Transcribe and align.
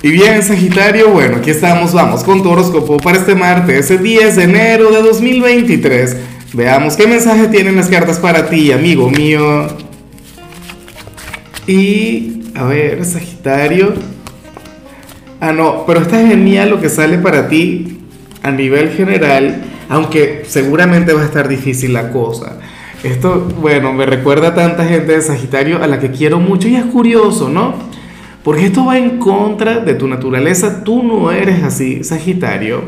Y 0.00 0.10
bien, 0.12 0.44
Sagitario, 0.44 1.10
bueno, 1.10 1.38
aquí 1.38 1.50
estamos, 1.50 1.92
vamos 1.92 2.22
con 2.22 2.40
tu 2.40 2.50
horóscopo 2.50 2.98
para 2.98 3.18
este 3.18 3.34
martes, 3.34 3.90
el 3.90 4.00
10 4.00 4.36
de 4.36 4.44
enero 4.44 4.92
de 4.92 5.02
2023. 5.02 6.16
Veamos 6.52 6.96
qué 6.96 7.08
mensaje 7.08 7.48
tienen 7.48 7.74
las 7.74 7.88
cartas 7.88 8.20
para 8.20 8.48
ti, 8.48 8.70
amigo 8.70 9.10
mío. 9.10 9.66
Y, 11.66 12.44
a 12.54 12.62
ver, 12.62 13.04
Sagitario. 13.04 13.94
Ah, 15.40 15.52
no, 15.52 15.84
pero 15.84 16.02
está 16.02 16.24
genial 16.24 16.70
lo 16.70 16.80
que 16.80 16.90
sale 16.90 17.18
para 17.18 17.48
ti 17.48 17.98
a 18.44 18.52
nivel 18.52 18.90
general, 18.90 19.64
aunque 19.88 20.44
seguramente 20.46 21.12
va 21.12 21.22
a 21.22 21.24
estar 21.24 21.48
difícil 21.48 21.92
la 21.92 22.12
cosa. 22.12 22.60
Esto, 23.02 23.48
bueno, 23.60 23.92
me 23.92 24.06
recuerda 24.06 24.48
a 24.48 24.54
tanta 24.54 24.84
gente 24.84 25.10
de 25.10 25.22
Sagitario 25.22 25.82
a 25.82 25.88
la 25.88 25.98
que 25.98 26.12
quiero 26.12 26.38
mucho 26.38 26.68
y 26.68 26.76
es 26.76 26.84
curioso, 26.84 27.48
¿no? 27.48 27.97
Porque 28.42 28.66
esto 28.66 28.86
va 28.86 28.98
en 28.98 29.18
contra 29.18 29.80
de 29.80 29.94
tu 29.94 30.08
naturaleza. 30.08 30.84
Tú 30.84 31.02
no 31.02 31.30
eres 31.30 31.62
así, 31.62 32.04
Sagitario. 32.04 32.82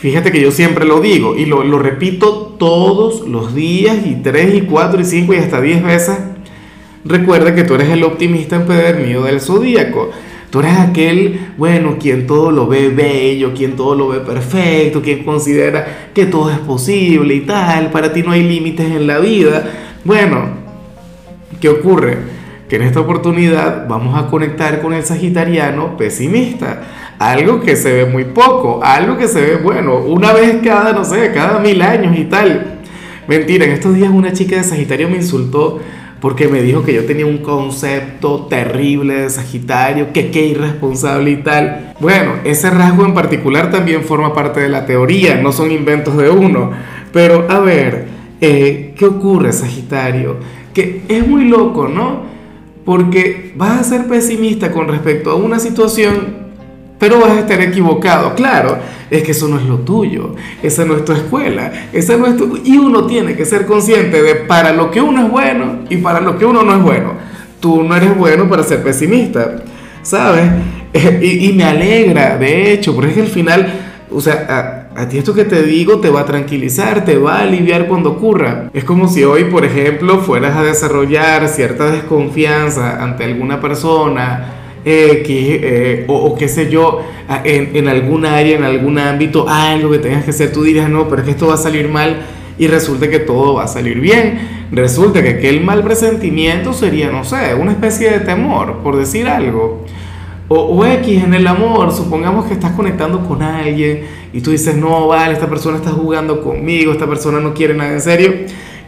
Fíjate 0.00 0.32
que 0.32 0.40
yo 0.40 0.50
siempre 0.50 0.86
lo 0.86 1.00
digo 1.00 1.36
y 1.36 1.44
lo, 1.44 1.78
repito 1.78 2.56
todos 2.58 3.28
los 3.28 3.54
días 3.54 3.98
y 4.06 4.14
tres 4.14 4.54
y 4.54 4.62
cuatro 4.62 4.98
y 5.02 5.04
cinco 5.04 5.34
y 5.34 5.36
hasta 5.36 5.60
diez 5.60 5.82
veces. 5.82 6.16
Recuerda 7.04 7.54
que 7.54 7.64
tú 7.64 7.74
eres 7.74 7.90
el 7.90 8.04
optimista 8.04 8.56
empedernido 8.56 9.24
del 9.24 9.42
zodíaco. 9.42 10.10
Tú 10.48 10.60
eres 10.60 10.78
aquel, 10.78 11.52
bueno, 11.58 11.96
quien 12.00 12.26
todo 12.26 12.50
lo 12.50 12.66
ve 12.66 12.88
bello, 12.88 13.52
quien 13.54 13.76
todo 13.76 13.94
lo 13.94 14.08
ve 14.08 14.20
perfecto, 14.20 15.02
quien 15.02 15.22
considera 15.22 16.10
que 16.14 16.24
todo 16.24 16.50
es 16.50 16.58
posible 16.60 17.34
y 17.34 17.40
tal. 17.40 17.90
Para 17.90 18.10
ti 18.10 18.22
no 18.22 18.32
hay 18.32 18.42
límites 18.42 18.90
en 18.90 19.06
la 19.06 19.18
vida. 19.18 19.70
Bueno, 20.02 20.46
¿qué 21.60 21.68
ocurre? 21.68 22.39
Que 22.70 22.76
en 22.76 22.82
esta 22.82 23.00
oportunidad 23.00 23.88
vamos 23.88 24.16
a 24.16 24.28
conectar 24.28 24.80
con 24.80 24.94
el 24.94 25.02
sagitariano 25.02 25.96
pesimista. 25.96 26.82
Algo 27.18 27.60
que 27.60 27.74
se 27.74 27.92
ve 27.92 28.04
muy 28.06 28.26
poco, 28.26 28.80
algo 28.84 29.18
que 29.18 29.26
se 29.26 29.40
ve, 29.40 29.56
bueno, 29.56 29.96
una 29.96 30.32
vez 30.32 30.58
cada, 30.62 30.92
no 30.92 31.04
sé, 31.04 31.32
cada 31.32 31.58
mil 31.58 31.82
años 31.82 32.16
y 32.16 32.26
tal. 32.26 32.78
Mentira, 33.26 33.64
en 33.64 33.72
estos 33.72 33.96
días 33.96 34.10
una 34.10 34.32
chica 34.32 34.54
de 34.54 34.62
Sagitario 34.62 35.08
me 35.08 35.16
insultó 35.16 35.80
porque 36.20 36.46
me 36.46 36.62
dijo 36.62 36.84
que 36.84 36.94
yo 36.94 37.04
tenía 37.06 37.26
un 37.26 37.38
concepto 37.38 38.46
terrible 38.46 39.22
de 39.22 39.30
Sagitario, 39.30 40.12
que 40.12 40.30
qué 40.30 40.46
irresponsable 40.46 41.32
y 41.32 41.36
tal. 41.38 41.94
Bueno, 41.98 42.34
ese 42.44 42.70
rasgo 42.70 43.04
en 43.04 43.14
particular 43.14 43.72
también 43.72 44.04
forma 44.04 44.32
parte 44.32 44.60
de 44.60 44.68
la 44.68 44.86
teoría, 44.86 45.40
no 45.42 45.50
son 45.50 45.72
inventos 45.72 46.16
de 46.16 46.30
uno. 46.30 46.70
Pero 47.12 47.50
a 47.50 47.58
ver, 47.58 48.06
eh, 48.40 48.94
¿qué 48.96 49.06
ocurre 49.06 49.52
Sagitario? 49.52 50.36
Que 50.72 51.02
es 51.08 51.26
muy 51.26 51.46
loco, 51.46 51.88
¿no? 51.88 52.30
Porque 52.84 53.52
vas 53.56 53.80
a 53.80 53.84
ser 53.84 54.06
pesimista 54.06 54.72
con 54.72 54.88
respecto 54.88 55.30
a 55.30 55.34
una 55.34 55.58
situación, 55.58 56.50
pero 56.98 57.20
vas 57.20 57.32
a 57.32 57.40
estar 57.40 57.60
equivocado. 57.60 58.34
Claro, 58.34 58.78
es 59.10 59.22
que 59.22 59.32
eso 59.32 59.48
no 59.48 59.58
es 59.58 59.64
lo 59.64 59.78
tuyo, 59.78 60.34
esa 60.62 60.84
no 60.84 60.96
es 60.96 61.04
tu 61.04 61.12
escuela, 61.12 61.88
esa 61.92 62.16
no 62.16 62.26
es 62.26 62.36
tu... 62.36 62.60
Y 62.64 62.76
uno 62.76 63.06
tiene 63.06 63.34
que 63.36 63.44
ser 63.44 63.66
consciente 63.66 64.22
de 64.22 64.34
para 64.34 64.72
lo 64.72 64.90
que 64.90 65.00
uno 65.00 65.24
es 65.24 65.30
bueno 65.30 65.80
y 65.88 65.96
para 65.98 66.20
lo 66.20 66.38
que 66.38 66.44
uno 66.44 66.62
no 66.62 66.76
es 66.76 66.82
bueno. 66.82 67.12
Tú 67.60 67.82
no 67.82 67.94
eres 67.94 68.16
bueno 68.16 68.48
para 68.48 68.62
ser 68.62 68.82
pesimista, 68.82 69.62
¿sabes? 70.02 70.50
y, 71.22 71.48
y, 71.48 71.52
me 71.52 71.64
alegra, 71.64 72.36
de 72.36 72.72
hecho, 72.72 72.94
porque 72.94 73.10
es 73.10 73.14
que 73.16 73.22
al 73.22 73.28
final, 73.28 73.72
o 74.10 74.20
sea, 74.20 74.79
a 74.94 75.08
ti 75.08 75.18
esto 75.18 75.34
que 75.34 75.44
te 75.44 75.62
digo 75.62 76.00
te 76.00 76.10
va 76.10 76.20
a 76.20 76.26
tranquilizar, 76.26 77.04
te 77.04 77.16
va 77.16 77.38
a 77.38 77.42
aliviar 77.42 77.86
cuando 77.86 78.10
ocurra. 78.10 78.70
Es 78.74 78.84
como 78.84 79.08
si 79.08 79.24
hoy, 79.24 79.44
por 79.44 79.64
ejemplo, 79.64 80.18
fueras 80.20 80.56
a 80.56 80.62
desarrollar 80.62 81.48
cierta 81.48 81.90
desconfianza 81.90 83.02
ante 83.02 83.24
alguna 83.24 83.60
persona, 83.60 84.56
eh, 84.84 85.22
que, 85.26 85.60
eh, 85.62 86.04
o, 86.08 86.34
qué 86.36 86.48
sé 86.48 86.70
yo, 86.70 87.00
en, 87.44 87.76
en 87.76 87.88
algún 87.88 88.26
área, 88.26 88.56
en 88.56 88.64
algún 88.64 88.98
ámbito, 88.98 89.46
algo 89.48 89.90
que 89.90 89.98
tengas 89.98 90.24
que 90.24 90.30
hacer, 90.30 90.52
tú 90.52 90.62
dirías, 90.64 90.88
no, 90.88 91.08
pero 91.08 91.20
es 91.20 91.26
que 91.26 91.32
esto 91.32 91.48
va 91.48 91.54
a 91.54 91.58
salir 91.58 91.88
mal 91.88 92.22
y 92.58 92.66
resulta 92.66 93.08
que 93.08 93.20
todo 93.20 93.54
va 93.54 93.64
a 93.64 93.68
salir 93.68 94.00
bien. 94.00 94.66
Resulta 94.72 95.22
que 95.22 95.30
aquel 95.30 95.62
mal 95.62 95.82
presentimiento 95.82 96.72
sería, 96.72 97.10
no 97.10 97.24
sé, 97.24 97.54
una 97.54 97.72
especie 97.72 98.10
de 98.10 98.20
temor, 98.20 98.82
por 98.82 98.96
decir 98.96 99.28
algo. 99.28 99.84
O, 100.52 100.84
X 100.84 101.22
en 101.22 101.32
el 101.32 101.46
amor, 101.46 101.92
supongamos 101.92 102.46
que 102.46 102.54
estás 102.54 102.72
conectando 102.72 103.20
con 103.24 103.40
alguien 103.40 104.02
y 104.32 104.40
tú 104.40 104.50
dices, 104.50 104.74
no, 104.74 105.06
vale, 105.06 105.34
esta 105.34 105.48
persona 105.48 105.76
está 105.76 105.92
jugando 105.92 106.42
conmigo, 106.42 106.90
esta 106.90 107.06
persona 107.06 107.38
no 107.38 107.54
quiere 107.54 107.72
nada 107.72 107.92
en 107.92 108.00
serio. 108.00 108.34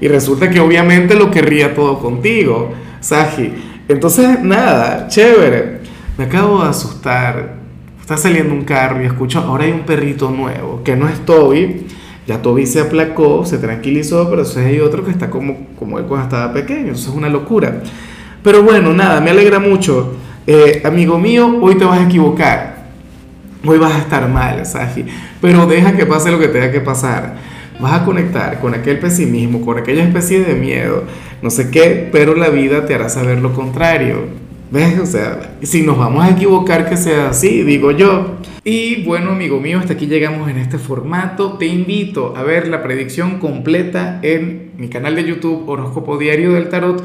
Y 0.00 0.08
resulta 0.08 0.50
que 0.50 0.58
obviamente 0.58 1.14
lo 1.14 1.30
querría 1.30 1.72
todo 1.72 2.00
contigo, 2.00 2.72
Saji. 2.98 3.52
Entonces, 3.86 4.40
nada, 4.42 5.06
chévere. 5.06 5.82
Me 6.18 6.24
acabo 6.24 6.64
de 6.64 6.70
asustar. 6.70 7.58
Está 8.00 8.16
saliendo 8.16 8.52
un 8.52 8.64
carro 8.64 9.00
y 9.00 9.06
escucho, 9.06 9.38
ahora 9.38 9.62
hay 9.62 9.70
un 9.70 9.82
perrito 9.82 10.32
nuevo, 10.32 10.82
que 10.82 10.96
no 10.96 11.08
es 11.08 11.24
Toby. 11.24 11.86
Ya 12.26 12.42
Toby 12.42 12.66
se 12.66 12.80
aplacó, 12.80 13.46
se 13.46 13.58
tranquilizó, 13.58 14.28
pero 14.28 14.42
entonces 14.42 14.66
hay 14.66 14.80
otro 14.80 15.04
que 15.04 15.12
está 15.12 15.30
como, 15.30 15.68
como 15.78 16.00
él 16.00 16.06
cuando 16.06 16.24
estaba 16.24 16.52
pequeño. 16.52 16.94
Eso 16.94 17.10
es 17.10 17.16
una 17.16 17.28
locura. 17.28 17.84
Pero 18.42 18.64
bueno, 18.64 18.92
nada, 18.92 19.20
me 19.20 19.30
alegra 19.30 19.60
mucho 19.60 20.16
eh, 20.46 20.82
amigo 20.84 21.18
mío, 21.18 21.58
hoy 21.60 21.76
te 21.76 21.84
vas 21.84 22.00
a 22.00 22.04
equivocar. 22.04 22.72
Hoy 23.64 23.78
vas 23.78 23.94
a 23.94 23.98
estar 23.98 24.28
mal, 24.28 24.66
Saji. 24.66 25.04
Pero 25.40 25.66
deja 25.66 25.96
que 25.96 26.04
pase 26.04 26.30
lo 26.32 26.38
que 26.38 26.48
tenga 26.48 26.72
que 26.72 26.80
pasar. 26.80 27.36
Vas 27.78 28.00
a 28.00 28.04
conectar 28.04 28.60
con 28.60 28.74
aquel 28.74 28.98
pesimismo, 28.98 29.64
con 29.64 29.78
aquella 29.78 30.04
especie 30.04 30.40
de 30.40 30.54
miedo, 30.54 31.04
no 31.42 31.50
sé 31.50 31.70
qué, 31.70 32.08
pero 32.12 32.34
la 32.34 32.48
vida 32.48 32.86
te 32.86 32.94
hará 32.94 33.08
saber 33.08 33.40
lo 33.40 33.52
contrario. 33.52 34.26
¿Ves? 34.70 34.98
O 34.98 35.06
sea, 35.06 35.56
si 35.62 35.82
nos 35.82 35.98
vamos 35.98 36.24
a 36.24 36.30
equivocar, 36.30 36.88
que 36.88 36.96
sea 36.96 37.28
así, 37.28 37.62
digo 37.62 37.90
yo. 37.90 38.38
Y 38.64 39.04
bueno, 39.04 39.32
amigo 39.32 39.60
mío, 39.60 39.78
hasta 39.78 39.92
aquí 39.92 40.06
llegamos 40.06 40.48
en 40.48 40.56
este 40.56 40.78
formato. 40.78 41.58
Te 41.58 41.66
invito 41.66 42.34
a 42.36 42.42
ver 42.42 42.68
la 42.68 42.82
predicción 42.82 43.38
completa 43.38 44.18
en 44.22 44.70
mi 44.78 44.88
canal 44.88 45.14
de 45.14 45.24
YouTube 45.24 45.68
Horóscopo 45.68 46.16
Diario 46.16 46.52
del 46.52 46.68
Tarot 46.68 47.04